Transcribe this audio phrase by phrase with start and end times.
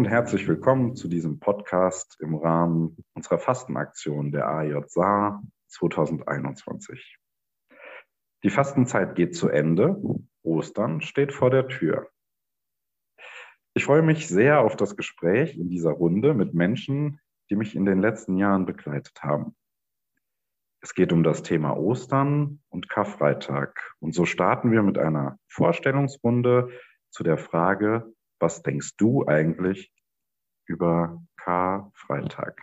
[0.00, 7.18] und herzlich willkommen zu diesem Podcast im Rahmen unserer Fastenaktion der AJ Saar 2021.
[8.42, 10.00] Die Fastenzeit geht zu Ende.
[10.42, 12.08] Ostern steht vor der Tür.
[13.74, 17.84] Ich freue mich sehr auf das Gespräch in dieser Runde mit Menschen, die mich in
[17.84, 19.54] den letzten Jahren begleitet haben.
[20.80, 23.78] Es geht um das Thema Ostern und Karfreitag.
[23.98, 26.70] Und so starten wir mit einer Vorstellungsrunde
[27.10, 29.92] zu der Frage, was denkst du eigentlich
[30.70, 32.62] über Karfreitag?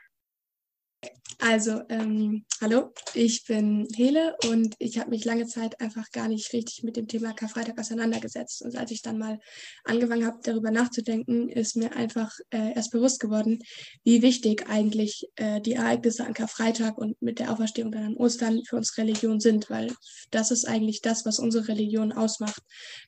[1.39, 6.51] Also, ähm, hallo, ich bin Hele und ich habe mich lange Zeit einfach gar nicht
[6.51, 8.63] richtig mit dem Thema Karfreitag auseinandergesetzt.
[8.63, 9.39] Und als ich dann mal
[9.83, 13.59] angefangen habe, darüber nachzudenken, ist mir einfach äh, erst bewusst geworden,
[14.03, 18.63] wie wichtig eigentlich äh, die Ereignisse an Karfreitag und mit der Auferstehung dann an Ostern
[18.65, 19.93] für unsere Religion sind, weil
[20.31, 22.63] das ist eigentlich das, was unsere Religion ausmacht,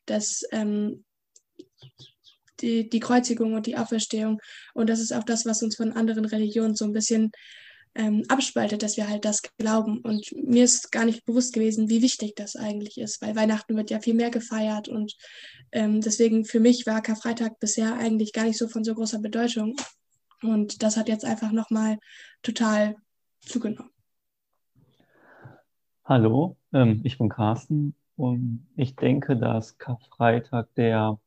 [0.06, 1.04] dass ähm,
[2.62, 4.40] die, die Kreuzigung und die Auferstehung.
[4.74, 7.32] Und das ist auch das, was uns von anderen Religionen so ein bisschen
[7.96, 10.00] ähm, abspaltet, dass wir halt das glauben.
[10.00, 13.90] Und mir ist gar nicht bewusst gewesen, wie wichtig das eigentlich ist, weil Weihnachten wird
[13.90, 15.16] ja viel mehr gefeiert und
[15.72, 19.76] ähm, deswegen für mich war Karfreitag bisher eigentlich gar nicht so von so großer Bedeutung.
[20.42, 22.00] Und das hat jetzt einfach nochmal
[22.42, 22.96] total
[23.42, 23.92] zugenommen.
[26.06, 31.20] Hallo, ähm, ich bin Carsten und ich denke, dass Karfreitag der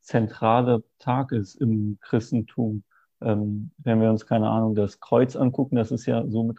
[0.00, 2.84] zentrale Tag ist im Christentum.
[3.20, 6.58] Ähm, wenn wir uns, keine Ahnung, das Kreuz angucken, das ist ja so mit,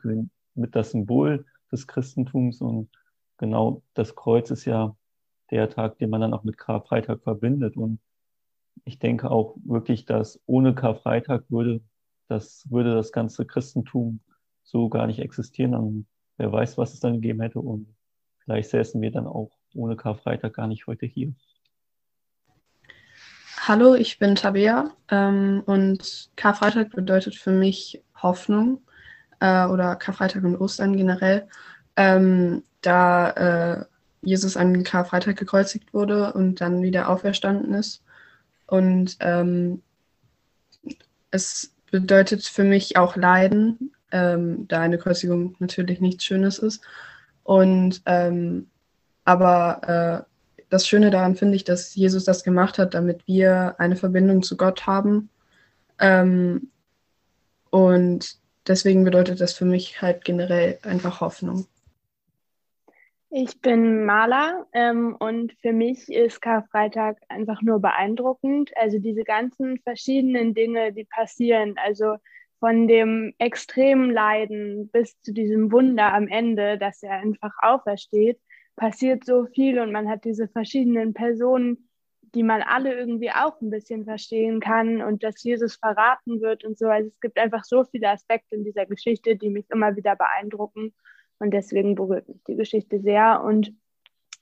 [0.55, 2.89] mit das Symbol des Christentums und
[3.37, 4.95] genau das Kreuz ist ja
[5.49, 7.77] der Tag, den man dann auch mit Karfreitag verbindet.
[7.77, 7.99] Und
[8.85, 11.81] ich denke auch wirklich, dass ohne Karfreitag würde
[12.27, 14.21] das, würde das ganze Christentum
[14.63, 15.75] so gar nicht existieren.
[15.75, 17.59] Und wer weiß, was es dann gegeben hätte.
[17.59, 17.93] Und
[18.39, 21.33] vielleicht säßen wir dann auch ohne Karfreitag gar nicht heute hier.
[23.63, 28.81] Hallo, ich bin Tabea ähm, und Karfreitag bedeutet für mich Hoffnung
[29.39, 31.47] äh, oder Karfreitag und Ostern generell,
[31.95, 33.85] ähm, da äh,
[34.23, 38.03] Jesus an Karfreitag gekreuzigt wurde und dann wieder auferstanden ist.
[38.65, 39.83] Und ähm,
[41.29, 46.81] es bedeutet für mich auch Leiden, ähm, da eine Kreuzigung natürlich nichts Schönes ist.
[47.43, 48.71] Und ähm,
[49.23, 50.30] aber äh,
[50.71, 54.55] das Schöne daran finde ich, dass Jesus das gemacht hat, damit wir eine Verbindung zu
[54.55, 55.29] Gott haben.
[55.99, 56.71] Ähm,
[57.69, 61.67] und deswegen bedeutet das für mich halt generell einfach Hoffnung.
[63.29, 68.71] Ich bin Maler ähm, und für mich ist Karfreitag einfach nur beeindruckend.
[68.77, 72.15] Also diese ganzen verschiedenen Dinge, die passieren, also
[72.59, 78.39] von dem extremen Leiden bis zu diesem Wunder am Ende, dass er einfach aufersteht
[78.81, 81.87] passiert so viel und man hat diese verschiedenen Personen,
[82.33, 86.79] die man alle irgendwie auch ein bisschen verstehen kann und dass Jesus verraten wird und
[86.79, 86.87] so.
[86.87, 90.95] Also es gibt einfach so viele Aspekte in dieser Geschichte, die mich immer wieder beeindrucken
[91.37, 93.71] und deswegen berührt mich die Geschichte sehr und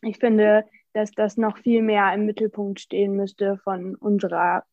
[0.04, 0.64] ich finde,
[0.94, 4.64] dass das noch viel mehr im Mittelpunkt stehen müsste von unserer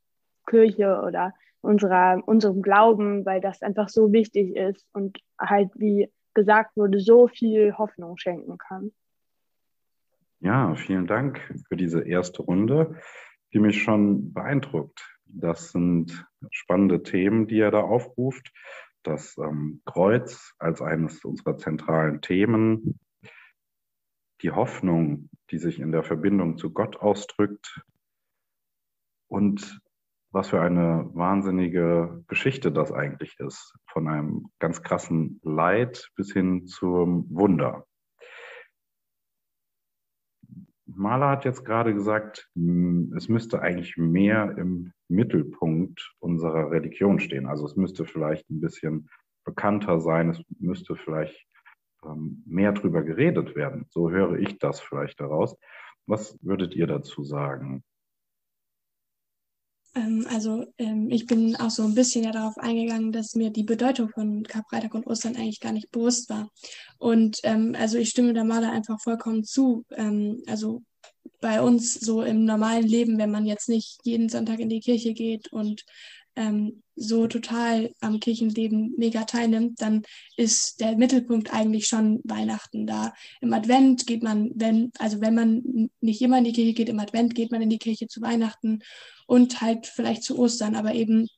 [0.49, 6.77] Kirche oder unserer, unserem Glauben, weil das einfach so wichtig ist und halt, wie gesagt
[6.77, 8.93] wurde, so viel Hoffnung schenken kann.
[10.41, 13.01] Ja, vielen Dank für diese erste Runde,
[13.53, 15.01] die mich schon beeindruckt.
[15.25, 18.53] Das sind spannende Themen, die er da aufruft.
[19.03, 23.01] Das ähm, Kreuz als eines unserer zentralen Themen,
[24.43, 27.81] die Hoffnung, die sich in der Verbindung zu Gott ausdrückt
[29.29, 29.81] und
[30.33, 36.67] was für eine wahnsinnige Geschichte das eigentlich ist, von einem ganz krassen Leid bis hin
[36.67, 37.87] zum Wunder.
[40.97, 47.47] Mahler hat jetzt gerade gesagt, hm, es müsste eigentlich mehr im Mittelpunkt unserer Religion stehen.
[47.47, 49.09] Also es müsste vielleicht ein bisschen
[49.45, 51.47] bekannter sein, es müsste vielleicht
[52.05, 53.87] ähm, mehr darüber geredet werden.
[53.91, 55.57] So höre ich das vielleicht daraus.
[56.07, 57.85] Was würdet ihr dazu sagen?
[59.97, 63.65] Ähm, also ähm, ich bin auch so ein bisschen ja darauf eingegangen, dass mir die
[63.65, 66.51] Bedeutung von Karfreitag und Ostern eigentlich gar nicht bewusst war.
[66.99, 69.85] Und ähm, also ich stimme der Maler einfach vollkommen zu.
[70.47, 70.83] Also
[71.41, 75.13] bei uns so im normalen Leben, wenn man jetzt nicht jeden Sonntag in die Kirche
[75.15, 75.85] geht und
[76.37, 80.03] ähm, so total am Kirchenleben mega teilnimmt, dann
[80.37, 83.13] ist der Mittelpunkt eigentlich schon Weihnachten da.
[83.41, 87.01] Im Advent geht man, wenn, also wenn man nicht immer in die Kirche geht, im
[87.01, 88.81] Advent geht man in die Kirche zu Weihnachten
[89.27, 91.29] und halt vielleicht zu Ostern, aber eben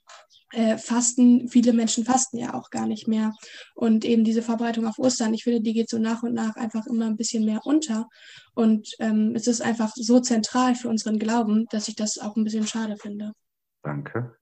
[0.52, 3.34] äh, fasten, viele Menschen fasten ja auch gar nicht mehr.
[3.74, 6.86] Und eben diese Verbreitung auf Ostern, ich finde, die geht so nach und nach einfach
[6.86, 8.08] immer ein bisschen mehr unter.
[8.54, 12.44] Und ähm, es ist einfach so zentral für unseren Glauben, dass ich das auch ein
[12.44, 13.32] bisschen schade finde.
[13.82, 14.36] Danke.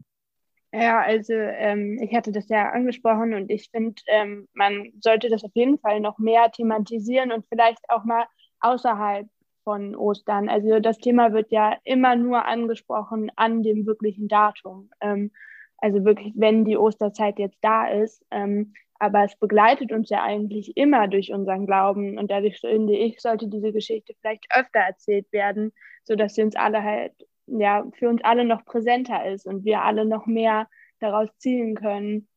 [0.79, 5.43] Ja, also ähm, ich hatte das ja angesprochen und ich finde, ähm, man sollte das
[5.43, 8.27] auf jeden Fall noch mehr thematisieren und vielleicht auch mal
[8.61, 9.27] außerhalb
[9.65, 10.51] von Ostern.
[10.51, 14.91] Also das Thema wird ja immer nur angesprochen an dem wirklichen Datum.
[15.01, 15.33] Ähm,
[15.79, 18.23] also wirklich, wenn die Osterzeit jetzt da ist.
[18.31, 23.21] Ähm, aber es begleitet uns ja eigentlich immer durch unseren Glauben und dadurch finde ich,
[23.21, 25.73] sollte diese Geschichte vielleicht öfter erzählt werden,
[26.05, 27.13] sodass sie uns alle halt
[27.47, 30.69] ja, für uns alle noch präsenter ist und wir alle noch mehr
[31.01, 32.29] daraus ziehen können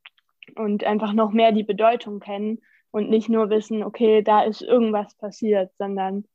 [0.55, 2.59] und einfach noch mehr die Bedeutung kennen
[2.91, 6.25] und nicht nur wissen, okay, da ist irgendwas passiert, sondern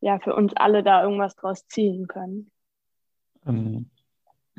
[0.00, 2.50] ja, für uns alle da irgendwas draus ziehen können.
[3.46, 3.90] Ähm,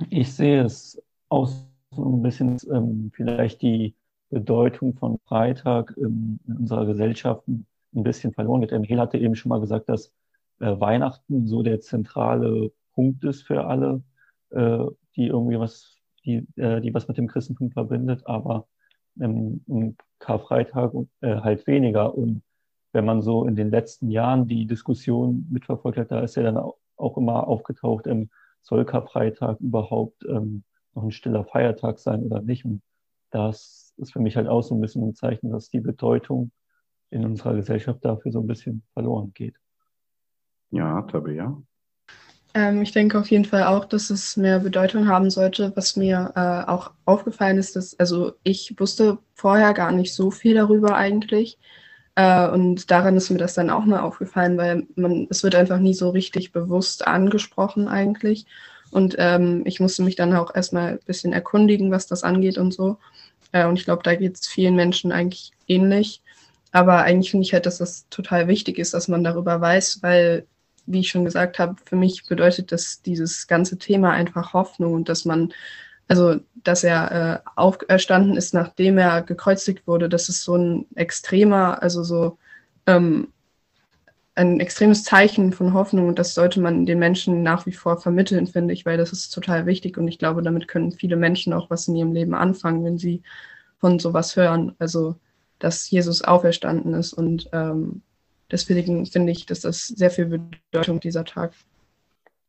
[0.09, 3.95] ich sehe es aus so ein bisschen ähm, vielleicht die
[4.29, 8.71] Bedeutung von Freitag in, in unserer Gesellschaft ein bisschen verloren geht.
[8.71, 10.11] Emil hatte eben schon mal gesagt, dass
[10.59, 14.03] äh, Weihnachten so der zentrale Punkt ist für alle,
[14.51, 14.85] äh,
[15.15, 18.67] die irgendwie was, die, äh, die was mit dem Christentum verbindet, aber
[19.19, 22.15] im, im Karfreitag äh, halt weniger.
[22.15, 22.43] Und
[22.91, 26.57] wenn man so in den letzten Jahren die Diskussion mitverfolgt hat, da ist ja dann
[26.57, 28.29] auch, auch immer aufgetaucht, ähm,
[28.61, 30.63] soll Karfreitag überhaupt ähm,
[30.93, 32.65] noch ein stiller Feiertag sein oder nicht?
[32.65, 32.81] Und
[33.29, 36.51] das ist für mich halt auch so ein bisschen ein Zeichen, dass die Bedeutung
[37.09, 39.55] in unserer Gesellschaft dafür so ein bisschen verloren geht.
[40.71, 41.61] Ja, Tabea.
[42.53, 45.71] Ähm, ich denke auf jeden Fall auch, dass es mehr Bedeutung haben sollte.
[45.75, 50.55] Was mir äh, auch aufgefallen ist, dass, also ich wusste vorher gar nicht so viel
[50.55, 51.57] darüber eigentlich.
[52.15, 55.79] Äh, und daran ist mir das dann auch mal aufgefallen, weil man, es wird einfach
[55.79, 58.45] nie so richtig bewusst angesprochen eigentlich.
[58.91, 62.73] Und ähm, ich musste mich dann auch erstmal ein bisschen erkundigen, was das angeht und
[62.73, 62.97] so.
[63.51, 66.21] Äh, und ich glaube, da geht es vielen Menschen eigentlich ähnlich.
[66.71, 70.45] Aber eigentlich finde ich halt, dass das total wichtig ist, dass man darüber weiß, weil
[70.85, 75.09] wie ich schon gesagt habe, für mich bedeutet das dieses ganze Thema einfach Hoffnung und
[75.09, 75.53] dass man,
[76.07, 81.81] also dass er äh, auferstanden ist, nachdem er gekreuzigt wurde, das ist so ein extremer,
[81.81, 82.37] also so
[82.85, 83.29] ähm,
[84.35, 88.47] ein extremes Zeichen von Hoffnung und das sollte man den Menschen nach wie vor vermitteln,
[88.47, 91.69] finde ich, weil das ist total wichtig und ich glaube, damit können viele Menschen auch
[91.69, 93.21] was in ihrem Leben anfangen, wenn sie
[93.77, 94.75] von sowas hören.
[94.79, 95.15] Also,
[95.59, 98.01] dass Jesus auferstanden ist und ähm,
[98.51, 101.53] Deswegen finde ich, dass das sehr viel Bedeutung dieser Tag.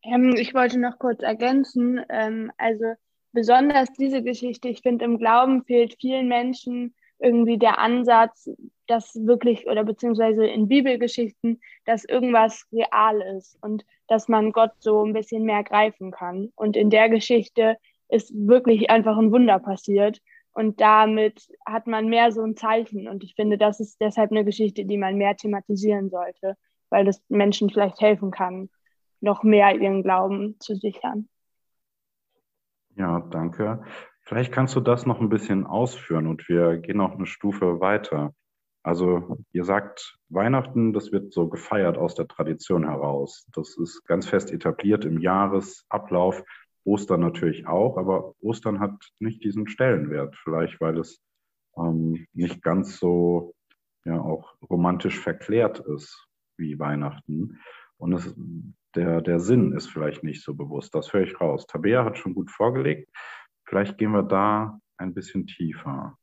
[0.02, 2.84] Ähm, ich wollte noch kurz ergänzen, ähm, also
[3.32, 8.50] besonders diese Geschichte, ich finde, im Glauben fehlt vielen Menschen irgendwie der Ansatz,
[8.86, 15.04] dass wirklich, oder beziehungsweise in Bibelgeschichten, dass irgendwas real ist und dass man Gott so
[15.04, 16.52] ein bisschen mehr greifen kann.
[16.54, 17.76] Und in der Geschichte
[18.08, 20.20] ist wirklich einfach ein Wunder passiert.
[20.54, 23.08] Und damit hat man mehr so ein Zeichen.
[23.08, 26.56] Und ich finde, das ist deshalb eine Geschichte, die man mehr thematisieren sollte,
[26.90, 28.70] weil das Menschen vielleicht helfen kann,
[29.20, 31.28] noch mehr ihren Glauben zu sichern.
[32.96, 33.82] Ja, danke.
[34.22, 38.32] Vielleicht kannst du das noch ein bisschen ausführen und wir gehen noch eine Stufe weiter.
[38.84, 43.46] Also ihr sagt, Weihnachten, das wird so gefeiert aus der Tradition heraus.
[43.52, 46.44] Das ist ganz fest etabliert im Jahresablauf.
[46.84, 51.22] Ostern natürlich auch, aber Ostern hat nicht diesen Stellenwert, vielleicht weil es
[51.76, 53.54] ähm, nicht ganz so
[54.04, 57.58] ja auch romantisch verklärt ist wie Weihnachten.
[57.96, 58.34] Und es,
[58.94, 60.94] der, der Sinn ist vielleicht nicht so bewusst.
[60.94, 61.66] Das höre ich raus.
[61.66, 63.08] Tabea hat schon gut vorgelegt.
[63.66, 66.16] Vielleicht gehen wir da ein bisschen tiefer.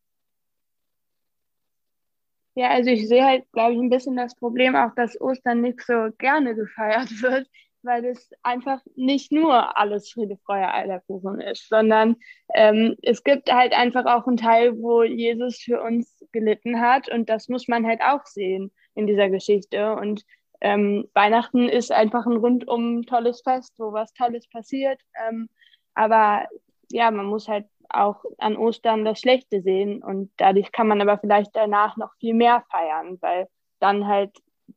[2.54, 5.82] Ja, also ich sehe halt, glaube ich, ein bisschen das Problem auch, dass Ostern nicht
[5.82, 7.50] so gerne gefeiert wird
[7.84, 12.16] weil es einfach nicht nur alles Friede, Freude, Eierkuchen ist, sondern
[12.54, 17.30] ähm, es gibt halt einfach auch einen Teil, wo Jesus für uns gelitten hat und
[17.30, 19.96] das muss man halt auch sehen in dieser Geschichte.
[19.96, 20.24] Und
[20.62, 25.50] ähm, Weihnachten ist einfach ein rundum tolles Fest, wo was Tolles passiert, ähm,
[25.94, 26.48] aber
[26.92, 31.18] ja, man muss halt auch an Ostern das Schlechte sehen und dadurch kann man aber
[31.18, 33.48] vielleicht danach noch viel mehr feiern, weil
[33.80, 34.32] dann halt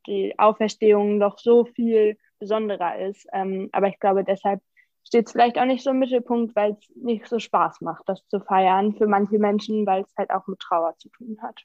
[0.07, 3.27] die Auferstehung noch so viel besonderer ist.
[3.33, 4.61] Ähm, aber ich glaube, deshalb
[5.03, 8.25] steht es vielleicht auch nicht so im Mittelpunkt, weil es nicht so Spaß macht, das
[8.27, 11.61] zu feiern für manche Menschen, weil es halt auch mit Trauer zu tun hat.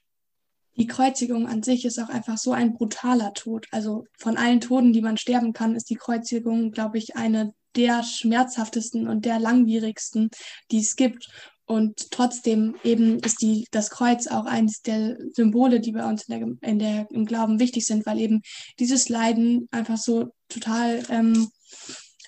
[0.77, 3.67] Die Kreuzigung an sich ist auch einfach so ein brutaler Tod.
[3.71, 8.03] Also von allen Toten, die man sterben kann, ist die Kreuzigung, glaube ich, eine der
[8.03, 10.29] schmerzhaftesten und der langwierigsten,
[10.71, 11.29] die es gibt.
[11.71, 16.37] Und trotzdem eben ist die, das Kreuz auch eines der Symbole, die bei uns in
[16.37, 18.41] der, in der, im Glauben wichtig sind, weil eben
[18.77, 21.47] dieses Leiden einfach so total ähm,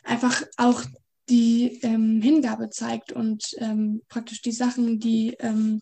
[0.05, 0.81] einfach auch
[1.27, 5.81] die ähm, Hingabe zeigt und ähm, praktisch die Sachen, die ähm,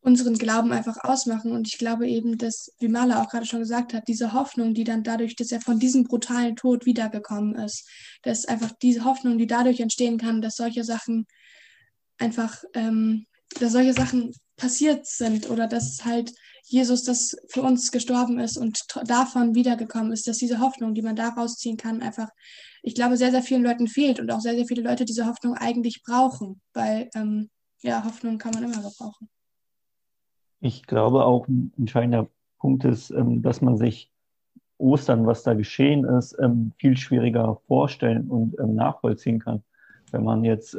[0.00, 1.50] unseren Glauben einfach ausmachen.
[1.50, 4.84] Und ich glaube eben, dass, wie Maler auch gerade schon gesagt hat, diese Hoffnung, die
[4.84, 7.84] dann dadurch, dass er von diesem brutalen Tod wiedergekommen ist,
[8.22, 11.26] dass einfach diese Hoffnung, die dadurch entstehen kann, dass solche Sachen
[12.18, 13.26] einfach, ähm,
[13.60, 16.32] dass solche Sachen passiert sind oder dass halt
[16.64, 21.16] Jesus das für uns gestorben ist und davon wiedergekommen ist, dass diese Hoffnung, die man
[21.16, 22.28] daraus ziehen kann, einfach,
[22.82, 25.54] ich glaube, sehr, sehr vielen Leuten fehlt und auch sehr, sehr viele Leute diese Hoffnung
[25.54, 27.48] eigentlich brauchen, weil ähm,
[27.82, 29.28] ja, Hoffnung kann man immer gebrauchen.
[30.60, 34.10] Ich glaube auch ein entscheidender Punkt ist, ähm, dass man sich
[34.78, 39.62] Ostern, was da geschehen ist, ähm, viel schwieriger vorstellen und ähm, nachvollziehen kann.
[40.12, 40.76] Wenn man jetzt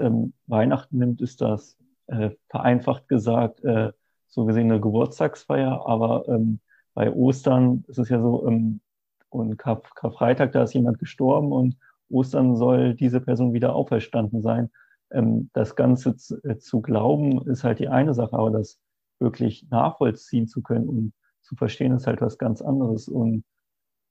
[0.48, 3.92] Weihnachten nimmt, ist das äh, vereinfacht gesagt äh,
[4.28, 6.60] so gesehen eine Geburtstagsfeier, aber ähm,
[6.94, 8.82] bei Ostern ist es ja so, ähm,
[9.30, 11.78] und Kar Karfreitag, da ist jemand gestorben und
[12.10, 14.72] Ostern soll diese Person wieder auferstanden sein.
[15.12, 18.80] Ähm, das Ganze zu, äh, zu, glauben ist halt die eine Sache, aber das
[19.20, 23.08] wirklich nachvollziehen zu können und zu verstehen ist halt was ganz anderes.
[23.08, 23.44] Und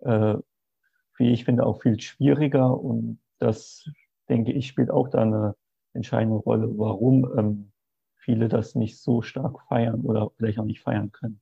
[0.00, 0.36] äh,
[1.16, 2.78] wie ich finde auch viel schwieriger.
[2.78, 3.88] Und das
[4.28, 5.54] denke ich spielt auch da eine
[5.94, 7.72] entscheidende Rolle, warum ähm,
[8.16, 11.40] viele das nicht so stark feiern oder vielleicht auch nicht feiern können?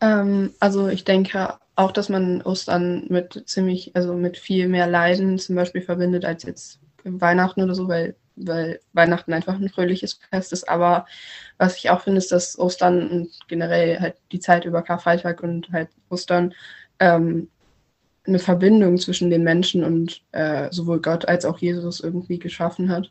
[0.00, 5.38] Ähm, also ich denke auch, dass man Ostern mit ziemlich, also mit viel mehr Leiden
[5.38, 10.52] zum Beispiel verbindet als jetzt Weihnachten oder so, weil, weil Weihnachten einfach ein fröhliches Fest
[10.52, 10.68] ist.
[10.68, 11.06] Aber
[11.58, 15.70] was ich auch finde, ist, dass Ostern und generell halt die Zeit über Karfreitag und
[15.70, 16.52] halt Ostern
[16.98, 17.48] ähm,
[18.26, 23.10] eine Verbindung zwischen den Menschen und äh, sowohl Gott als auch Jesus irgendwie geschaffen hat.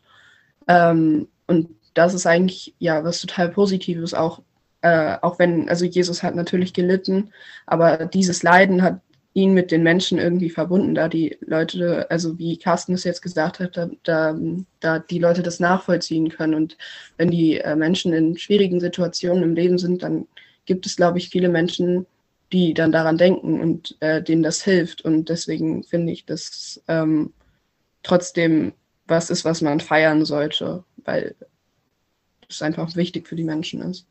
[0.68, 4.42] Ähm, und das ist eigentlich ja was total Positives, auch,
[4.80, 7.30] äh, auch wenn, also Jesus hat natürlich gelitten,
[7.66, 9.00] aber dieses Leiden hat
[9.34, 13.60] ihn mit den Menschen irgendwie verbunden, da die Leute, also wie Carsten es jetzt gesagt
[13.60, 14.36] hat, da, da,
[14.80, 16.54] da die Leute das nachvollziehen können.
[16.54, 16.76] Und
[17.16, 20.26] wenn die äh, Menschen in schwierigen Situationen im Leben sind, dann
[20.66, 22.06] gibt es, glaube ich, viele Menschen,
[22.52, 25.02] die dann daran denken und äh, denen das hilft.
[25.02, 27.32] Und deswegen finde ich, dass ähm,
[28.02, 28.72] trotzdem
[29.06, 31.34] was ist, was man feiern sollte, weil
[32.48, 34.06] es einfach wichtig für die Menschen ist.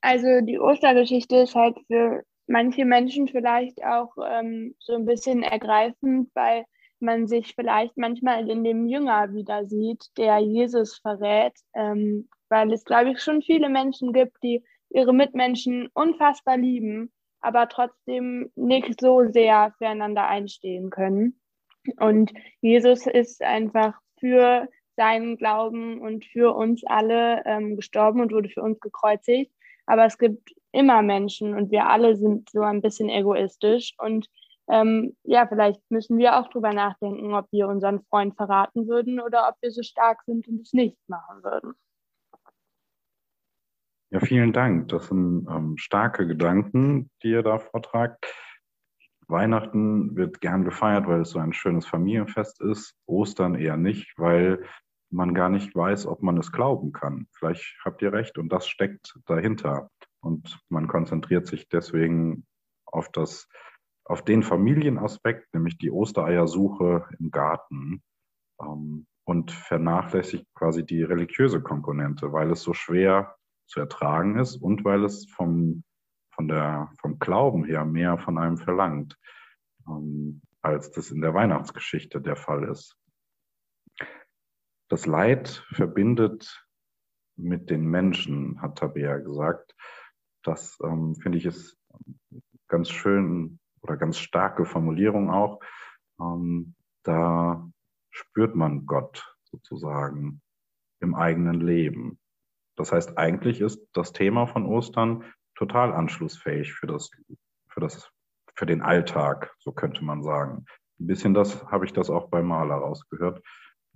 [0.00, 6.30] Also die Ostergeschichte ist halt für manche Menschen vielleicht auch ähm, so ein bisschen ergreifend,
[6.34, 6.64] weil
[7.00, 12.84] man sich vielleicht manchmal in dem Jünger wieder sieht, der Jesus verrät, ähm, weil es,
[12.84, 14.62] glaube ich, schon viele Menschen gibt, die
[14.94, 21.40] ihre Mitmenschen unfassbar lieben, aber trotzdem nicht so sehr füreinander einstehen können.
[21.98, 22.32] Und
[22.62, 28.62] Jesus ist einfach für seinen Glauben und für uns alle ähm, gestorben und wurde für
[28.62, 29.52] uns gekreuzigt.
[29.86, 33.94] Aber es gibt immer Menschen und wir alle sind so ein bisschen egoistisch.
[33.98, 34.28] Und
[34.68, 39.48] ähm, ja, vielleicht müssen wir auch drüber nachdenken, ob wir unseren Freund verraten würden oder
[39.48, 41.74] ob wir so stark sind und es nicht machen würden.
[44.14, 44.90] Ja, vielen Dank.
[44.90, 48.24] Das sind ähm, starke Gedanken, die ihr da vortragt.
[49.26, 52.94] Weihnachten wird gern gefeiert, weil es so ein schönes Familienfest ist.
[53.06, 54.62] Ostern eher nicht, weil
[55.10, 57.26] man gar nicht weiß, ob man es glauben kann.
[57.32, 59.90] Vielleicht habt ihr recht und das steckt dahinter.
[60.20, 62.46] Und man konzentriert sich deswegen
[62.86, 63.48] auf das,
[64.04, 68.00] auf den Familienaspekt, nämlich die Ostereiersuche im Garten
[68.62, 73.34] ähm, und vernachlässigt quasi die religiöse Komponente, weil es so schwer
[73.66, 75.84] zu ertragen ist und weil es vom,
[76.34, 79.18] von der, vom Glauben her mehr von einem verlangt,
[79.88, 82.96] ähm, als das in der Weihnachtsgeschichte der Fall ist
[84.88, 86.64] das Leid verbindet
[87.36, 89.74] mit den Menschen, hat Tabea gesagt.
[90.42, 91.76] Das ähm, finde ich ist
[92.68, 95.60] ganz schön oder ganz starke Formulierung auch.
[96.20, 97.68] Ähm, da
[98.10, 100.42] spürt man Gott sozusagen
[101.00, 102.20] im eigenen Leben.
[102.76, 107.10] Das heißt, eigentlich ist das Thema von Ostern total anschlussfähig für das,
[107.68, 108.10] für das,
[108.54, 110.64] für den Alltag, so könnte man sagen.
[111.00, 113.42] Ein bisschen das habe ich das auch bei Maler rausgehört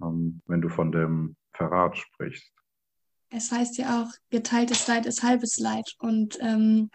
[0.02, 2.52] ähm, wenn du von dem Verrat sprichst.
[3.30, 5.94] Es heißt ja auch, geteiltes Leid ist halbes Leid.
[5.98, 6.90] Und ähm,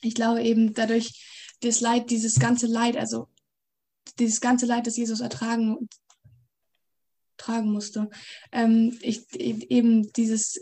[0.00, 3.28] ich glaube eben dadurch, das Leid, dieses ganze Leid, also
[4.18, 5.88] dieses ganze Leid, das Jesus ertragen
[7.38, 8.08] tragen musste,
[8.50, 10.58] ähm, ich, eben dieses,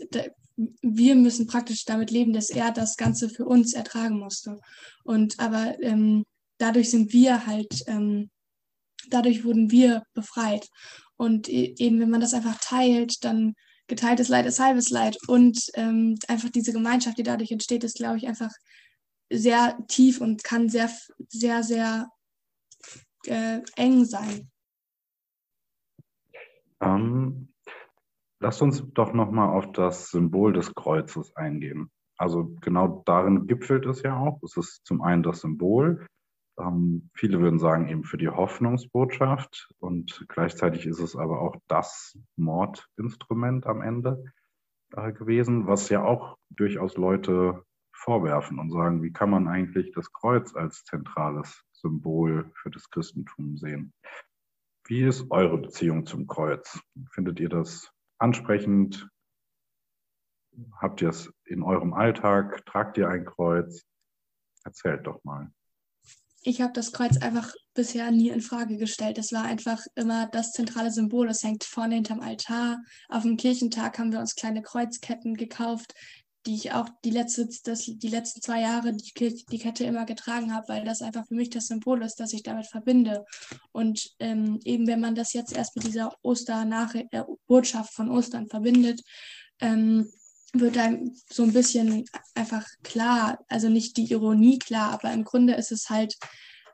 [0.57, 4.59] wir müssen praktisch damit leben, dass er das Ganze für uns ertragen musste.
[5.03, 6.25] Und aber ähm,
[6.57, 8.29] dadurch sind wir halt, ähm,
[9.09, 10.67] dadurch wurden wir befreit.
[11.17, 13.53] Und e-, eben, wenn man das einfach teilt, dann
[13.87, 15.17] geteiltes Leid ist halbes Leid.
[15.27, 18.51] Und ähm, einfach diese Gemeinschaft, die dadurch entsteht, ist, glaube ich, einfach
[19.31, 20.89] sehr tief und kann sehr,
[21.29, 22.09] sehr, sehr
[23.25, 24.49] äh, eng sein.
[26.81, 27.49] Ähm,
[28.39, 31.89] lasst uns doch nochmal auf das Symbol des Kreuzes eingehen.
[32.17, 34.41] Also genau darin gipfelt es ja auch.
[34.43, 36.05] Es ist zum einen das Symbol,
[36.57, 42.17] Ähm, viele würden sagen, eben für die Hoffnungsbotschaft und gleichzeitig ist es aber auch das
[42.37, 44.23] Mordinstrument am Ende
[44.95, 47.63] äh, gewesen, was ja auch durchaus Leute
[47.93, 53.57] vorwerfen und sagen, wie kann man eigentlich das Kreuz als zentrales Symbol für das Christentum
[53.57, 53.93] sehen?
[54.87, 56.79] Wie ist eure Beziehung zum Kreuz?
[57.11, 59.09] Findet ihr das ansprechend?
[60.79, 62.65] Habt ihr es in eurem Alltag?
[62.65, 63.85] Tragt ihr ein Kreuz?
[64.63, 65.51] Erzählt doch mal
[66.47, 69.17] ich habe das Kreuz einfach bisher nie in Frage gestellt.
[69.17, 71.27] Es war einfach immer das zentrale Symbol.
[71.27, 72.77] Es hängt vorne hinterm Altar.
[73.09, 75.95] Auf dem Kirchentag haben wir uns kleine Kreuzketten gekauft,
[76.45, 80.53] die ich auch die, letzte, das, die letzten zwei Jahre die, die Kette immer getragen
[80.53, 83.25] habe, weil das einfach für mich das Symbol ist, das ich damit verbinde.
[83.71, 89.01] Und ähm, eben wenn man das jetzt erst mit dieser Oster-Botschaft äh, von Ostern verbindet,
[89.59, 90.11] ähm,
[90.53, 95.55] wird dann so ein bisschen einfach klar, also nicht die Ironie klar, aber im Grunde
[95.55, 96.15] ist es halt,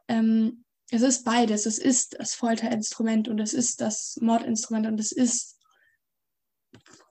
[0.07, 1.65] ähm, es ist beides.
[1.65, 5.57] Es ist das Folterinstrument und es ist das Mordinstrument und es ist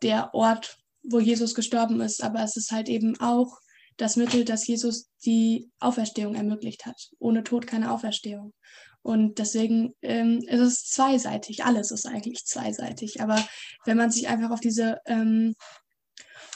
[0.02, 3.58] der Ort, wo Jesus gestorben ist, aber es ist halt eben auch
[3.96, 7.10] das Mittel, dass Jesus die Auferstehung ermöglicht hat.
[7.18, 8.54] Ohne Tod keine Auferstehung.
[9.02, 11.64] Und deswegen ähm, ist es zweiseitig.
[11.64, 13.20] Alles ist eigentlich zweiseitig.
[13.20, 13.42] Aber
[13.84, 15.54] wenn man sich einfach auf diese ähm,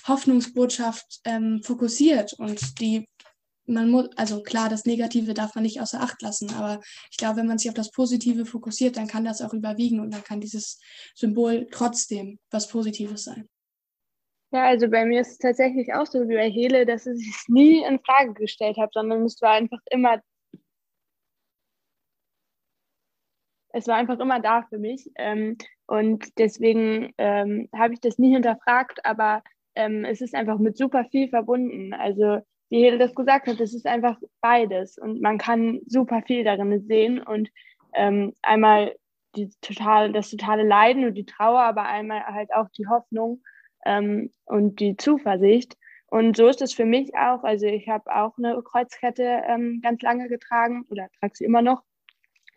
[0.06, 3.06] Hoffnungsbotschaft ähm, fokussiert und die
[3.66, 7.36] man muss, also klar, das Negative darf man nicht außer Acht lassen, aber ich glaube,
[7.36, 10.40] wenn man sich auf das Positive fokussiert, dann kann das auch überwiegen und dann kann
[10.40, 10.78] dieses
[11.14, 13.48] Symbol trotzdem was Positives sein.
[14.54, 17.44] Ja, also bei mir ist es tatsächlich auch so wie bei Hele, dass ich es
[17.48, 20.22] nie in Frage gestellt habe, sondern es war einfach immer,
[23.72, 25.10] es war einfach immer da für mich.
[25.16, 25.58] Ähm,
[25.88, 29.42] und deswegen ähm, habe ich das nie hinterfragt, aber
[29.74, 31.92] ähm, es ist einfach mit super viel verbunden.
[31.92, 32.38] Also
[32.70, 36.86] wie Hede das gesagt hat, es ist einfach beides und man kann super viel darin
[36.86, 37.50] sehen und
[37.94, 38.94] ähm, einmal
[39.34, 43.42] die total, das totale Leiden und die Trauer, aber einmal halt auch die Hoffnung
[43.84, 45.76] ähm, und die Zuversicht.
[46.06, 47.42] Und so ist es für mich auch.
[47.42, 51.82] Also ich habe auch eine Kreuzkette ähm, ganz lange getragen oder trage sie immer noch.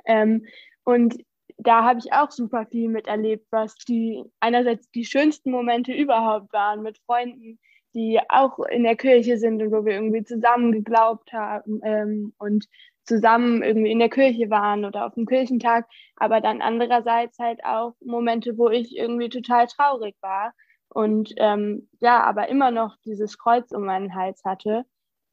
[0.06, 0.46] Ähm,
[0.84, 1.18] und
[1.58, 6.84] da habe ich auch super viel miterlebt, was die einerseits die schönsten Momente überhaupt waren
[6.84, 7.60] mit Freunden,
[7.94, 12.68] die auch in der Kirche sind und wo wir irgendwie zusammen geglaubt haben ähm, und
[13.06, 15.88] zusammen irgendwie in der Kirche waren oder auf dem Kirchentag,
[16.18, 20.54] aber dann andererseits halt auch Momente, wo ich irgendwie total traurig war
[20.90, 24.86] und ähm, ja, aber immer noch dieses Kreuz um meinen Hals hatte.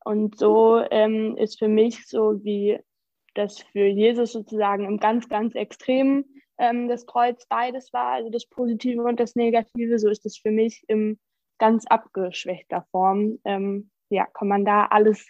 [0.05, 2.79] Und so ähm, ist für mich so wie
[3.35, 6.25] dass für Jesus sozusagen im ganz, ganz Extremen
[6.59, 9.99] ähm, das Kreuz beides war, also das Positive und das Negative.
[9.99, 11.19] So ist es für mich in
[11.59, 13.39] ganz abgeschwächter Form.
[13.45, 15.27] Ähm, ja, kann man da alles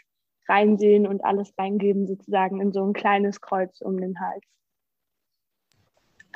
[0.46, 4.44] reinsehen und alles reingeben, sozusagen in so ein kleines Kreuz um den Hals.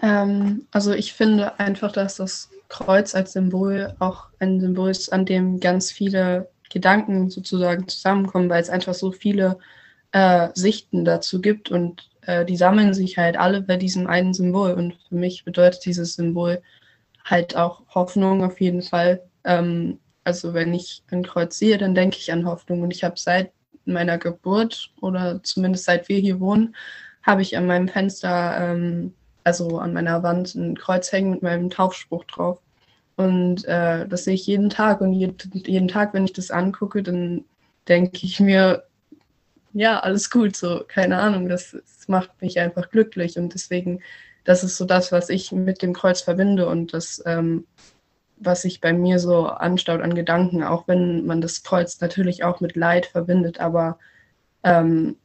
[0.02, 5.24] Ähm, also ich finde einfach, dass das Kreuz als Symbol auch ein Symbol ist, an
[5.24, 9.58] dem ganz viele Gedanken sozusagen zusammenkommen, weil es einfach so viele
[10.12, 14.72] äh, Sichten dazu gibt und äh, die sammeln sich halt alle bei diesem einen Symbol.
[14.72, 16.62] Und für mich bedeutet dieses Symbol
[17.24, 19.22] halt auch Hoffnung auf jeden Fall.
[19.44, 22.82] Ähm, also wenn ich ein Kreuz sehe, dann denke ich an Hoffnung.
[22.82, 23.52] Und ich habe seit
[23.86, 26.76] meiner Geburt oder zumindest seit wir hier wohnen,
[27.22, 29.14] habe ich an meinem Fenster, ähm,
[29.48, 32.60] also an meiner Wand, ein Kreuz hängen mit meinem Taufspruch drauf.
[33.16, 35.00] Und äh, das sehe ich jeden Tag.
[35.00, 37.46] Und jeden Tag, wenn ich das angucke, dann
[37.88, 38.84] denke ich mir,
[39.72, 44.00] ja, alles gut, so, keine Ahnung, das, das, macht mich einfach glücklich und deswegen,
[44.44, 47.66] das ist so das, was ich mit dem Kreuz verbinde und das, ähm,
[48.38, 52.60] was sich bei mir so anstaut an Gedanken, auch wenn man das Kreuz natürlich auch
[52.60, 53.98] mit Leid verbindet, aber
[54.64, 55.16] ähm,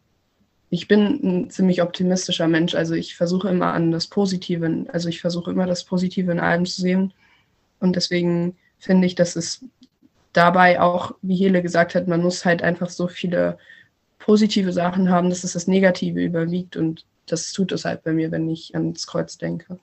[0.74, 5.22] ich bin ein ziemlich optimistischer Mensch, also ich versuche immer an das Positive, also ich
[5.22, 7.14] versuche immer das Positive in allem zu sehen.
[7.80, 9.64] Und deswegen finde ich, dass es
[10.34, 13.60] dabei auch, wie Hele gesagt hat, man muss halt einfach so viele
[14.18, 16.76] positive Sachen haben, dass es das Negative überwiegt.
[16.76, 19.78] Und das tut es halt bei mir, wenn ich ans Kreuz denke.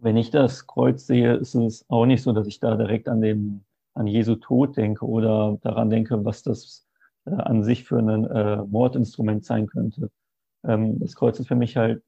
[0.00, 3.20] Wenn ich das Kreuz sehe, ist es auch nicht so, dass ich da direkt an
[3.20, 6.87] den an Jesu Tod denke oder daran denke, was das
[7.30, 10.10] äh, an sich für ein äh, Mordinstrument sein könnte.
[10.64, 12.02] Ähm, das Kreuz ist für mich halt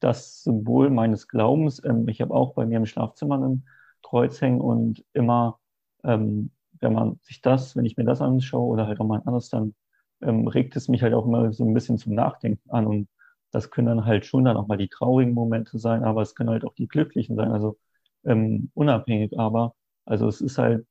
[0.00, 1.82] das Symbol meines Glaubens.
[1.84, 3.66] Ähm, ich habe auch bei mir im Schlafzimmer ein
[4.02, 5.58] Kreuz hängen und immer,
[6.04, 9.48] ähm, wenn man sich das, wenn ich mir das anschaue oder halt auch mal anderes,
[9.50, 9.74] dann
[10.22, 12.86] ähm, regt es mich halt auch immer so ein bisschen zum Nachdenken an.
[12.86, 13.08] Und
[13.50, 16.50] das können dann halt schon dann auch mal die traurigen Momente sein, aber es können
[16.50, 17.78] halt auch die glücklichen sein, also
[18.24, 19.38] ähm, unabhängig.
[19.38, 20.86] Aber, also es ist halt,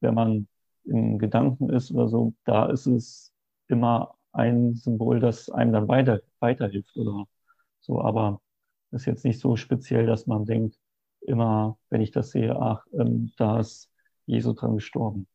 [0.00, 0.48] wenn man
[0.88, 3.32] in Gedanken ist oder so, da ist es
[3.68, 7.26] immer ein Symbol, das einem dann weiter, weiterhilft oder
[7.80, 8.00] so.
[8.00, 8.40] Aber
[8.90, 10.78] es ist jetzt nicht so speziell, dass man denkt,
[11.20, 13.90] immer, wenn ich das sehe, ach, ähm, da ist
[14.26, 15.26] Jesu dran gestorben.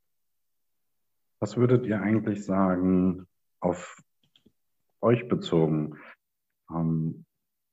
[1.39, 3.27] Was würdet ihr eigentlich sagen,
[3.59, 4.01] auf
[5.01, 5.97] euch bezogen?
[6.71, 7.25] Ähm,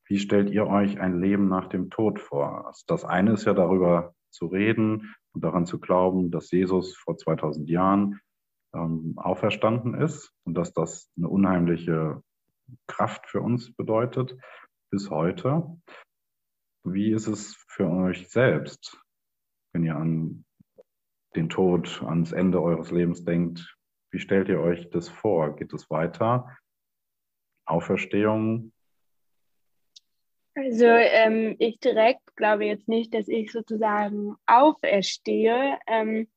[0.07, 2.67] wie stellt ihr euch ein Leben nach dem Tod vor?
[2.67, 7.17] Also das eine ist ja darüber zu reden und daran zu glauben, dass Jesus vor
[7.17, 8.21] 2000 Jahren
[8.75, 12.23] ähm, auferstanden ist und dass das eine unheimliche
[12.87, 14.37] Kraft für uns bedeutet
[14.91, 15.81] bis heute.
[16.85, 19.01] Wie ist es für euch selbst,
[19.73, 20.45] wenn ihr an
[21.37, 23.77] den Tod, ans Ende eures Lebens denkt?
[24.11, 25.55] Wie stellt ihr euch das vor?
[25.57, 26.57] Geht es weiter?
[27.67, 28.73] Auferstehung?
[30.55, 35.79] Also ähm, ich direkt glaube jetzt nicht, dass ich sozusagen auferstehe.
[35.87, 36.29] Ähm,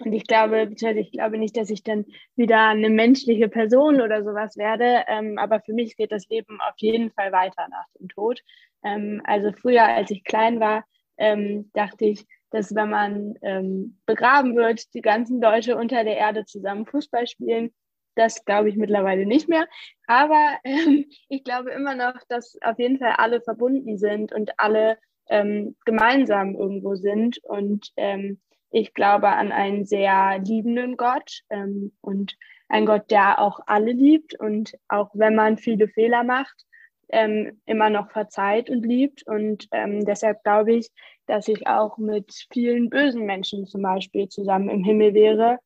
[0.00, 2.04] und ich glaube, ich glaube nicht, dass ich dann
[2.36, 5.04] wieder eine menschliche Person oder sowas werde.
[5.08, 8.40] Ähm, aber für mich geht das Leben auf jeden Fall weiter nach dem Tod.
[8.84, 10.84] Ähm, also früher, als ich klein war,
[11.16, 16.44] ähm, dachte ich, dass wenn man ähm, begraben wird, die ganzen Leute unter der Erde
[16.44, 17.74] zusammen Fußball spielen.
[18.18, 19.68] Das glaube ich mittlerweile nicht mehr.
[20.08, 24.98] Aber ähm, ich glaube immer noch, dass auf jeden Fall alle verbunden sind und alle
[25.28, 27.38] ähm, gemeinsam irgendwo sind.
[27.44, 32.36] Und ähm, ich glaube an einen sehr liebenden Gott ähm, und
[32.68, 36.66] einen Gott, der auch alle liebt und auch wenn man viele Fehler macht,
[37.10, 39.26] ähm, immer noch verzeiht und liebt.
[39.26, 40.90] Und ähm, deshalb glaube ich,
[41.26, 45.58] dass ich auch mit vielen bösen Menschen zum Beispiel zusammen im Himmel wäre,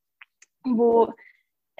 [0.65, 1.13] wo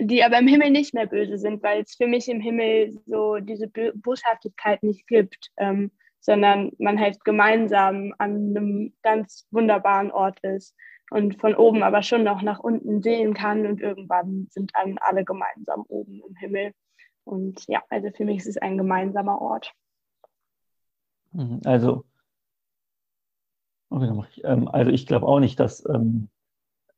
[0.01, 3.39] die aber im Himmel nicht mehr böse sind, weil es für mich im Himmel so
[3.39, 10.75] diese Boshaftigkeit nicht gibt, ähm, sondern man halt gemeinsam an einem ganz wunderbaren Ort ist
[11.11, 15.25] und von oben aber schon noch nach unten sehen kann und irgendwann sind dann alle
[15.25, 16.73] gemeinsam oben im Himmel.
[17.25, 19.73] Und ja, also für mich ist es ein gemeinsamer Ort.
[21.33, 22.05] Mhm, also,
[23.91, 26.29] ich, ähm, also ich glaube auch nicht, dass, ähm,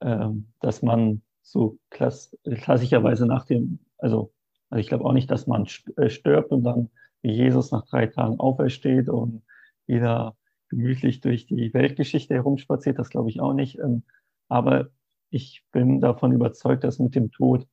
[0.00, 4.32] ähm, dass man so klass klassischerweise nach dem, also,
[4.70, 6.90] also ich glaube auch nicht, dass man äh, stirbt und dann
[7.22, 9.42] wie Jesus nach drei Tagen aufersteht und
[9.86, 10.36] wieder
[10.68, 13.78] gemütlich durch die Weltgeschichte herumspaziert, das glaube ich auch nicht.
[13.78, 14.02] Ähm,
[14.48, 14.88] aber
[15.30, 17.66] ich bin davon überzeugt, dass mit dem Tod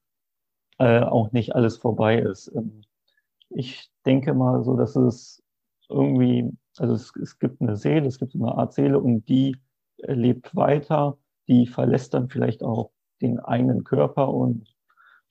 [0.77, 2.51] äh, auch nicht alles vorbei ist.
[2.53, 2.83] Ähm,
[3.49, 5.43] ich denke mal so, dass es
[5.89, 9.57] irgendwie, also es, es gibt eine Seele, es gibt eine Art Seele und die
[9.97, 14.75] lebt weiter, die verlässt dann vielleicht auch den eigenen Körper und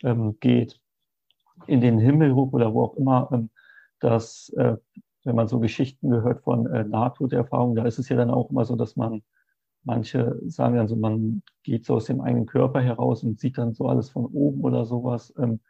[0.03, 0.81] ähm, geht
[1.67, 3.29] in den Himmel hoch oder wo auch immer.
[3.33, 3.51] Ähm,
[4.01, 4.77] dass, äh,
[5.25, 8.65] wenn man so Geschichten gehört von äh, Nahtoderfahrungen, da ist es ja dann auch immer
[8.65, 9.23] so, dass man
[9.83, 13.73] Manche sagen dann so, man geht so aus dem eigenen Körper heraus und sieht dann
[13.73, 15.33] so alles von oben oder sowas.
[15.39, 15.61] Ähm,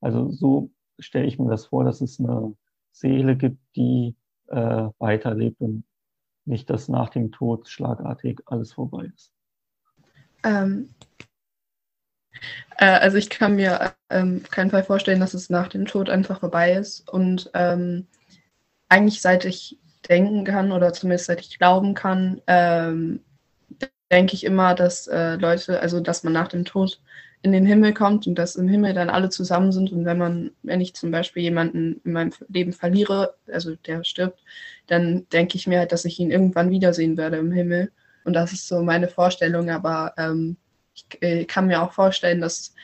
[0.00, 2.54] also so stelle ich mir das vor, dass es eine
[2.90, 5.84] Seele gibt, die äh, weiterlebt und
[6.46, 9.32] nicht, dass nach dem Tod schlagartig alles vorbei ist.
[10.42, 11.24] Ähm, äh,
[12.76, 16.40] also ich kann mir ähm, auf keinen Fall vorstellen, dass es nach dem Tod einfach
[16.40, 17.08] vorbei ist.
[17.10, 18.06] Und ähm,
[18.88, 23.20] eigentlich seit ich denken kann oder zumindest seit ich glauben kann, ähm,
[24.10, 27.00] denke ich immer, dass äh, Leute, also dass man nach dem Tod
[27.42, 29.92] in den Himmel kommt und dass im Himmel dann alle zusammen sind.
[29.92, 34.40] Und wenn man, wenn ich zum Beispiel jemanden in meinem Leben verliere, also der stirbt,
[34.88, 37.92] dann denke ich mir halt, dass ich ihn irgendwann wiedersehen werde im Himmel.
[38.24, 39.70] Und das ist so meine Vorstellung.
[39.70, 40.56] Aber ähm,
[41.10, 42.74] ich äh, kann mir auch vorstellen, dass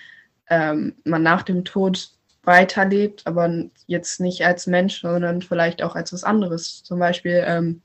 [0.48, 2.11] ähm, man nach dem Tod
[2.44, 6.83] weiterlebt, aber jetzt nicht als Mensch, sondern vielleicht auch als was anderes.
[6.85, 7.83] Zum Beispiel ähm,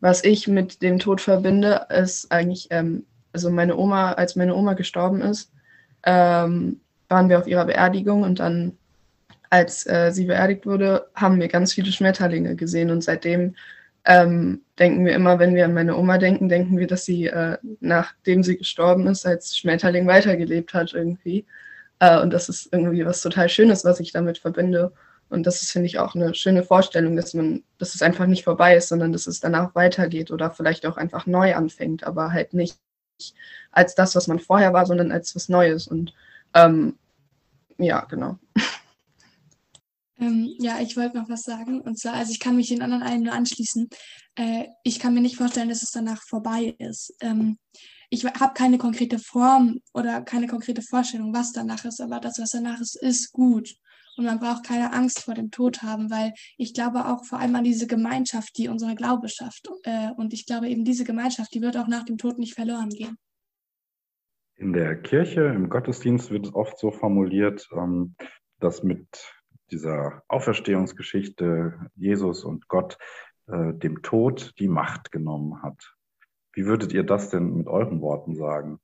[0.00, 4.74] was ich mit dem Tod verbinde, ist eigentlich, ähm, also meine Oma, als meine Oma
[4.74, 5.50] gestorben ist,
[6.04, 8.76] ähm, waren wir auf ihrer Beerdigung und dann,
[9.50, 13.54] als äh, sie beerdigt wurde, haben wir ganz viele Schmetterlinge gesehen und seitdem
[14.06, 17.58] ähm, denken wir immer, wenn wir an meine Oma denken, denken wir, dass sie, äh,
[17.80, 21.44] nachdem sie gestorben ist, als Schmetterling weitergelebt hat irgendwie.
[21.98, 24.92] Äh, und das ist irgendwie was total Schönes, was ich damit verbinde.
[25.28, 28.44] Und das ist, finde ich, auch eine schöne Vorstellung, dass man, dass es einfach nicht
[28.44, 32.54] vorbei ist, sondern dass es danach weitergeht oder vielleicht auch einfach neu anfängt, aber halt
[32.54, 32.78] nicht
[33.72, 35.88] als das, was man vorher war, sondern als was Neues.
[35.88, 36.14] Und
[36.54, 36.96] ähm,
[37.78, 38.38] ja, genau.
[40.18, 41.80] Ähm, ja, ich wollte noch was sagen.
[41.80, 43.88] Und zwar, also ich kann mich den anderen allen nur anschließen.
[44.36, 47.14] Äh, ich kann mir nicht vorstellen, dass es danach vorbei ist.
[47.20, 47.58] Ähm,
[48.08, 52.50] ich habe keine konkrete Form oder keine konkrete Vorstellung, was danach ist, aber das, was
[52.50, 53.74] danach ist, ist gut.
[54.16, 57.54] Und man braucht keine Angst vor dem Tod haben, weil ich glaube auch vor allem
[57.54, 59.68] an diese Gemeinschaft, die unsere Glaube schafft.
[59.82, 62.88] Äh, und ich glaube eben, diese Gemeinschaft, die wird auch nach dem Tod nicht verloren
[62.88, 63.18] gehen.
[64.54, 68.16] In der Kirche, im Gottesdienst wird es oft so formuliert, ähm,
[68.58, 69.06] dass mit
[69.70, 72.98] dieser Auferstehungsgeschichte Jesus und Gott
[73.46, 75.94] äh, dem Tod die Macht genommen hat.
[76.52, 78.80] Wie würdet ihr das denn mit euren Worten sagen?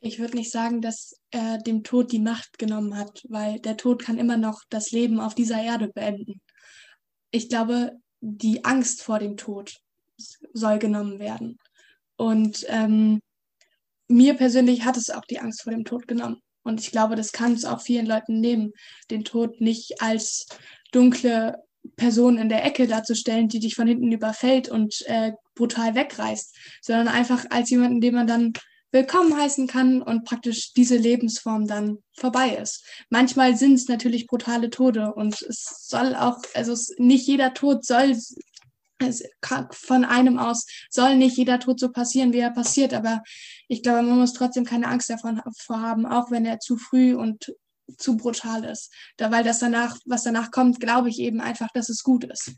[0.00, 4.02] Ich würde nicht sagen, dass er dem Tod die Macht genommen hat, weil der Tod
[4.02, 6.42] kann immer noch das Leben auf dieser Erde beenden.
[7.30, 9.80] Ich glaube, die Angst vor dem Tod
[10.52, 11.58] soll genommen werden.
[12.16, 13.20] Und ähm,
[14.08, 16.40] mir persönlich hat es auch die Angst vor dem Tod genommen.
[16.64, 18.72] Und ich glaube, das kann es auch vielen Leuten nehmen,
[19.10, 20.46] den Tod nicht als
[20.92, 21.62] dunkle
[21.96, 27.08] Person in der Ecke darzustellen, die dich von hinten überfällt und äh, brutal wegreißt, sondern
[27.08, 28.54] einfach als jemanden, den man dann
[28.90, 32.84] willkommen heißen kann und praktisch diese Lebensform dann vorbei ist.
[33.10, 37.84] Manchmal sind es natürlich brutale Tode und es soll auch, also es, nicht jeder Tod
[37.84, 38.16] soll
[39.72, 43.22] von einem aus soll nicht jeder Tod so passieren, wie er passiert, aber
[43.68, 47.54] ich glaube, man muss trotzdem keine Angst davon haben, auch wenn er zu früh und
[47.98, 48.92] zu brutal ist.
[49.16, 52.52] Da, weil das danach, was danach kommt, glaube ich eben einfach, dass es gut ist.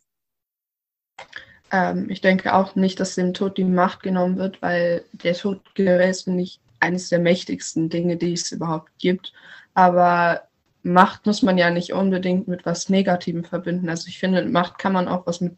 [1.73, 5.63] Ähm, ich denke auch nicht, dass dem Tod die Macht genommen wird, weil der Tod
[5.75, 9.33] generell ist, finde ich, eines der mächtigsten Dinge, die es überhaupt gibt.
[9.75, 10.43] Aber
[10.83, 13.89] Macht muss man ja nicht unbedingt mit was Negativem verbinden.
[13.89, 15.55] Also ich finde, Macht kann man auch was mit,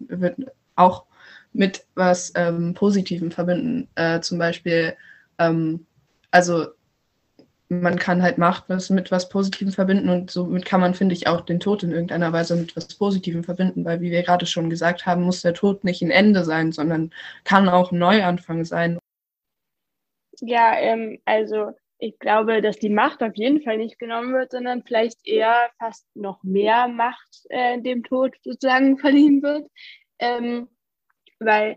[0.78, 1.04] auch
[1.52, 3.88] mit was ähm, Positivem verbinden.
[3.94, 4.96] Äh, zum Beispiel,
[5.38, 5.86] ähm,
[6.30, 6.66] also
[7.68, 11.42] man kann halt Macht mit was Positivem verbinden und somit kann man, finde ich, auch
[11.42, 15.04] den Tod in irgendeiner Weise mit was Positivem verbinden, weil, wie wir gerade schon gesagt
[15.04, 17.12] haben, muss der Tod nicht ein Ende sein, sondern
[17.44, 18.98] kann auch ein Neuanfang sein.
[20.40, 24.82] Ja, ähm, also ich glaube, dass die Macht auf jeden Fall nicht genommen wird, sondern
[24.84, 29.68] vielleicht eher fast noch mehr Macht äh, dem Tod sozusagen verliehen wird.
[30.18, 30.68] Ähm,
[31.38, 31.76] weil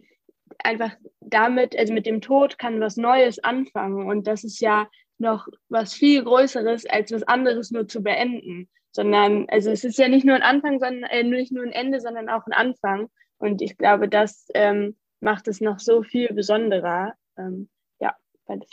[0.64, 5.48] einfach damit, also mit dem Tod kann was Neues anfangen und das ist ja noch
[5.70, 8.70] was viel Größeres, als was anderes nur zu beenden.
[8.92, 12.02] Sondern, also es ist ja nicht nur ein Anfang, sondern äh, nicht nur ein Ende,
[12.02, 13.10] sondern auch ein Anfang.
[13.38, 17.14] Und ich glaube, das ähm, macht es noch so viel besonderer.
[17.38, 18.14] Ähm, ja,
[18.48, 18.70] weil das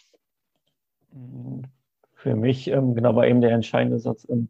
[2.15, 4.49] für mich, ähm, genau, war eben der entscheidende Satz, ähm,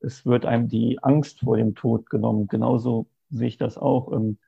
[0.00, 2.46] es wird einem die Angst vor dem Tod genommen.
[2.46, 4.12] Genauso sehe ich das auch.
[4.12, 4.38] Ähm,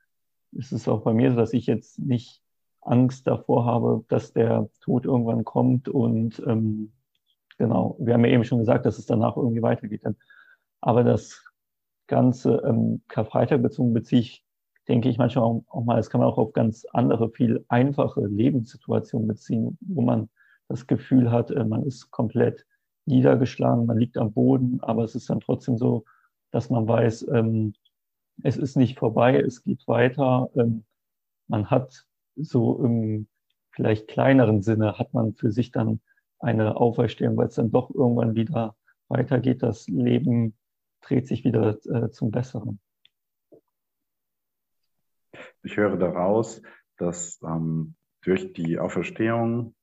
[0.59, 2.43] es ist auch bei mir so, dass ich jetzt nicht
[2.81, 5.89] Angst davor habe, dass der Tod irgendwann kommt.
[5.89, 6.93] Und ähm,
[7.59, 10.05] genau, wir haben ja eben schon gesagt, dass es danach irgendwie weitergeht.
[10.81, 11.45] Aber das
[12.07, 14.45] ganze ähm, Karfreitag bezogen beziehe ich,
[14.89, 18.27] denke ich manchmal auch, auch mal, das kann man auch auf ganz andere, viel einfache
[18.27, 20.29] Lebenssituationen beziehen, wo man
[20.69, 22.67] das Gefühl hat, äh, man ist komplett
[23.07, 26.05] niedergeschlagen, man liegt am Boden, aber es ist dann trotzdem so,
[26.51, 27.75] dass man weiß, ähm,
[28.43, 30.51] es ist nicht vorbei, es geht weiter.
[30.55, 30.85] Ähm,
[31.49, 33.29] man hat so im
[33.73, 36.01] vielleicht kleineren Sinne, hat man für sich dann
[36.39, 38.77] eine Auferstehung, weil es dann doch irgendwann wieder
[39.09, 39.63] weitergeht.
[39.63, 40.57] Das Leben
[41.01, 42.81] dreht sich wieder äh, zum Besseren.
[45.63, 46.63] Ich höre daraus,
[46.97, 49.75] dass ähm, durch die Auferstehung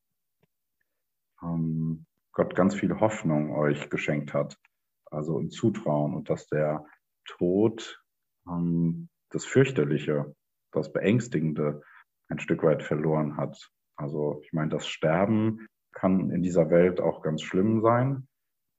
[1.42, 4.58] ähm, Gott ganz viel Hoffnung euch geschenkt hat,
[5.06, 6.86] also ein Zutrauen und dass der
[7.26, 8.04] Tod
[8.50, 10.36] ähm, das Fürchterliche,
[10.72, 11.82] das Beängstigende
[12.30, 13.72] ein Stück weit verloren hat.
[13.96, 18.28] Also ich meine, das Sterben kann in dieser Welt auch ganz schlimm sein,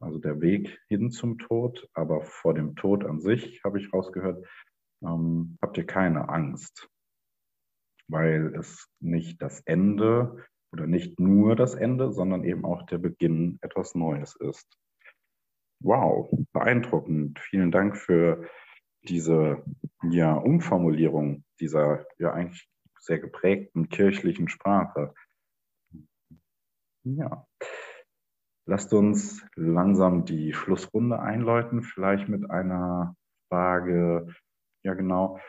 [0.00, 4.46] also der Weg hin zum Tod, aber vor dem Tod an sich, habe ich rausgehört,
[5.02, 6.88] ähm, habt ihr keine Angst,
[8.08, 13.58] weil es nicht das Ende oder nicht nur das Ende, sondern eben auch der Beginn
[13.62, 14.66] etwas Neues ist.
[15.80, 17.38] Wow, beeindruckend.
[17.38, 18.48] Vielen Dank für
[19.02, 19.62] diese
[20.02, 25.14] ja, Umformulierung dieser ja eigentlich sehr geprägten kirchlichen Sprache.
[27.04, 27.46] Ja.
[28.66, 33.16] Lasst uns langsam die Schlussrunde einläuten, vielleicht mit einer
[33.48, 34.34] Frage.
[34.82, 35.40] Ja, genau.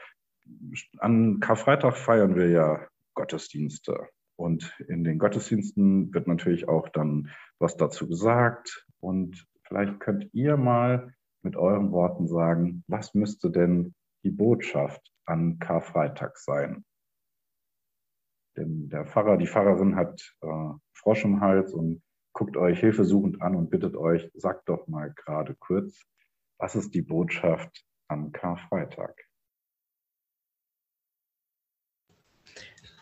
[1.00, 4.08] An Karfreitag feiern wir ja Gottesdienste.
[4.38, 8.88] Und in den Gottesdiensten wird natürlich auch dann was dazu gesagt.
[9.02, 15.60] Und vielleicht könnt ihr mal mit euren Worten sagen, was müsste denn die Botschaft an
[15.60, 16.86] Karfreitag sein?
[18.58, 22.02] Denn der Pfarrer, die Pfarrerin hat äh, Frosch im Hals und
[22.34, 26.06] guckt euch hilfesuchend an und bittet euch, sagt doch mal gerade kurz,
[26.58, 29.15] was ist die Botschaft an Karfreitag?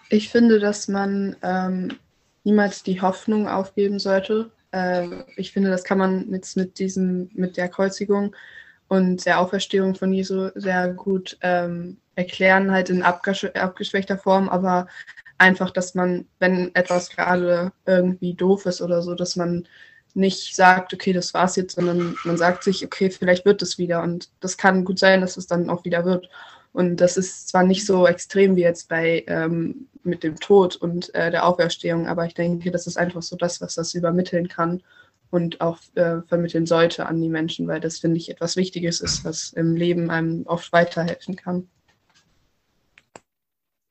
[0.09, 1.97] Ich finde, dass man ähm,
[2.43, 4.51] niemals die Hoffnung aufgeben sollte.
[4.71, 8.35] Äh, ich finde, das kann man jetzt mit diesem, mit der Kreuzigung
[8.87, 14.87] und der Auferstehung von Jesu sehr gut ähm, erklären, halt in abgesch abgeschwächter Form, aber
[15.37, 19.67] einfach, dass man, wenn etwas gerade irgendwie doof ist oder so, dass man
[20.13, 24.01] nicht sagt, okay, das war's jetzt, sondern man sagt sich, okay, vielleicht wird es wieder.
[24.01, 26.29] Und das kann gut sein, dass es dann auch wieder wird.
[26.77, 31.11] Und das ist zwar nicht so extrem wie jetzt bei ähm, mit dem Tod und
[31.15, 34.83] äh, der Auferstehung, aber ich denke, das ist einfach so das, was das übermitteln kann
[35.31, 39.25] und auch äh, vermitteln sollte an die Menschen, weil das, finde ich, etwas Wichtiges ist,
[39.25, 41.67] was im Leben einem oft weiterhelfen kann.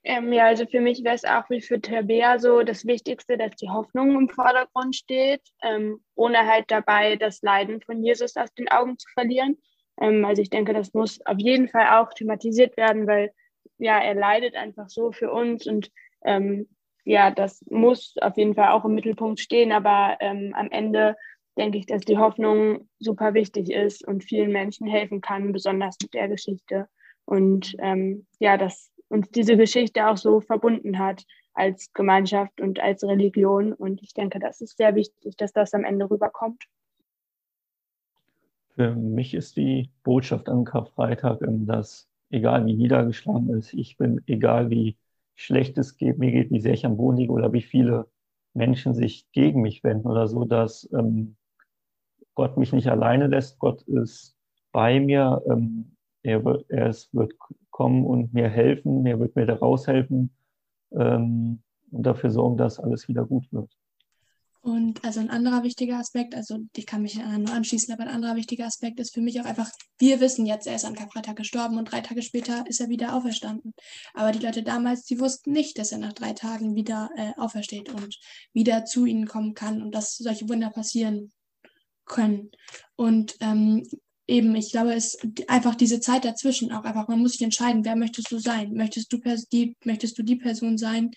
[0.05, 3.53] Ähm, ja, also für mich wäre es auch wie für Tabea so das Wichtigste, dass
[3.57, 8.69] die Hoffnung im Vordergrund steht, ähm, ohne halt dabei das Leiden von Jesus aus den
[8.69, 9.57] Augen zu verlieren.
[9.99, 13.31] Ähm, also ich denke, das muss auf jeden Fall auch thematisiert werden, weil
[13.77, 15.91] ja, er leidet einfach so für uns und
[16.23, 16.67] ähm,
[17.03, 21.15] ja, das muss auf jeden Fall auch im Mittelpunkt stehen, aber ähm, am Ende
[21.57, 26.13] denke ich, dass die Hoffnung super wichtig ist und vielen Menschen helfen kann, besonders mit
[26.13, 26.87] der Geschichte.
[27.25, 33.03] Und ähm, ja, dass uns diese Geschichte auch so verbunden hat als Gemeinschaft und als
[33.03, 33.73] Religion.
[33.73, 36.63] Und ich denke, das ist sehr wichtig, dass das am Ende rüberkommt.
[38.77, 44.69] Für mich ist die Botschaft am Karfreitag, dass egal wie niedergeschlagen ist, ich bin, egal
[44.69, 44.97] wie
[45.35, 48.07] schlecht es geht, mir geht, wie sehr ich am Boden liege oder wie viele
[48.53, 51.37] Menschen sich gegen mich wenden oder so, dass ähm,
[52.35, 53.59] Gott mich nicht alleine lässt.
[53.59, 54.37] Gott ist
[54.71, 55.41] bei mir.
[55.49, 57.33] Ähm, er, wird, er ist, wird
[57.71, 60.31] kommen und mir helfen, er wird mir da raushelfen
[60.91, 63.76] ähm, und dafür sorgen, dass alles wieder gut wird.
[64.67, 68.35] Und also ein anderer wichtiger Aspekt, also ich kann mich nur anschließen, aber ein anderer
[68.35, 71.77] wichtiger Aspekt ist für mich auch einfach, wir wissen jetzt, er ist an Karfreitag gestorben
[71.77, 73.73] und drei Tage später ist er wieder auferstanden.
[74.13, 77.93] Aber die Leute damals, die wussten nicht, dass er nach drei Tagen wieder äh, aufersteht
[77.93, 78.19] und
[78.51, 81.31] wieder zu ihnen kommen kann und dass solche Wunder passieren
[82.03, 82.51] können.
[82.97, 83.87] Und ähm,
[84.27, 87.85] eben, ich glaube, es ist einfach diese Zeit dazwischen auch einfach, man muss sich entscheiden,
[87.85, 88.73] wer möchtest du sein?
[88.73, 91.11] Möchtest du, die, möchtest du die Person sein,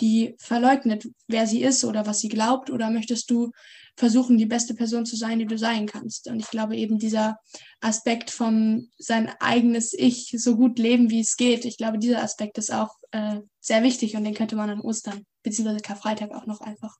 [0.00, 3.50] die verleugnet, wer sie ist oder was sie glaubt, oder möchtest du
[3.96, 6.28] versuchen, die beste Person zu sein, die du sein kannst?
[6.28, 7.38] Und ich glaube eben dieser
[7.80, 12.58] Aspekt vom sein eigenes Ich so gut leben, wie es geht, ich glaube, dieser Aspekt
[12.58, 15.80] ist auch äh, sehr wichtig und den könnte man an Ostern bzw.
[15.80, 16.96] Karfreitag auch noch einfach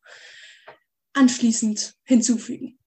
[1.12, 2.78] anschließend hinzufügen.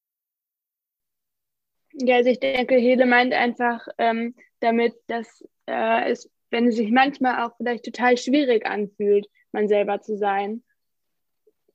[1.94, 6.92] Ja, also ich denke, Hele meint einfach ähm, damit, dass äh, es, wenn es sich
[6.92, 10.64] manchmal auch vielleicht total schwierig anfühlt, man selber zu sein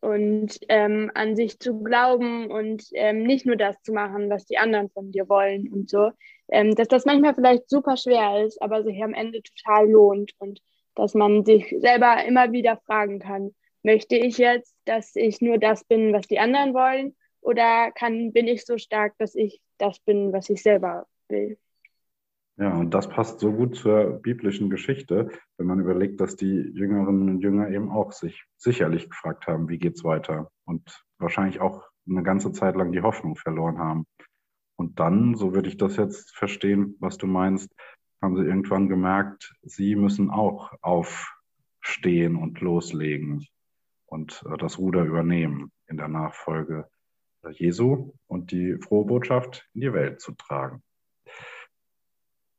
[0.01, 4.59] und ähm, an sich zu glauben und ähm, nicht nur das zu machen, was die
[4.59, 6.11] anderen von dir wollen und so,
[6.49, 10.61] ähm, dass das manchmal vielleicht super schwer ist, aber sich am Ende total lohnt und
[10.95, 15.85] dass man sich selber immer wieder fragen kann, möchte ich jetzt, dass ich nur das
[15.85, 20.33] bin, was die anderen wollen oder kann, bin ich so stark, dass ich das bin,
[20.33, 21.59] was ich selber will?
[22.57, 27.29] Ja, und das passt so gut zur biblischen Geschichte, wenn man überlegt, dass die Jüngerinnen
[27.29, 30.51] und Jünger eben auch sich sicherlich gefragt haben, wie geht's weiter?
[30.65, 34.07] Und wahrscheinlich auch eine ganze Zeit lang die Hoffnung verloren haben.
[34.77, 37.75] Und dann, so würde ich das jetzt verstehen, was du meinst,
[38.23, 43.47] haben sie irgendwann gemerkt, sie müssen auch aufstehen und loslegen
[44.07, 46.89] und äh, das Ruder übernehmen in der Nachfolge
[47.51, 50.83] Jesu und die frohe Botschaft in die Welt zu tragen.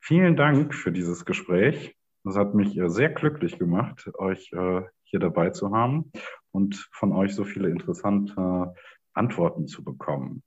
[0.07, 1.95] Vielen Dank für dieses Gespräch.
[2.25, 6.11] Es hat mich äh, sehr glücklich gemacht, euch äh, hier dabei zu haben
[6.51, 8.75] und von euch so viele interessante
[9.15, 10.43] Antworten zu bekommen.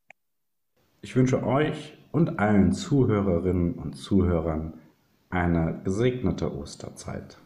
[1.01, 4.75] Ich wünsche euch und allen Zuhörerinnen und Zuhörern
[5.29, 7.37] eine gesegnete Osterzeit.